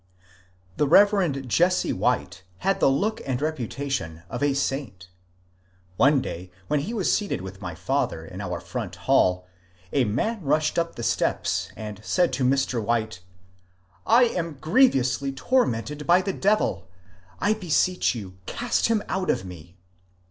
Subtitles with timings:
[0.77, 1.47] The Rev.
[1.47, 5.09] Jesse White had the look and reputation of a saint.
[5.95, 9.45] One day when he was seated with my father in our front hall,
[9.93, 12.83] a man rushed up the steps and said to Mr.
[12.83, 13.19] White,
[13.89, 16.89] ^^ I am grievously tormented by a devil;
[17.39, 19.77] I beseech you cast him out of me."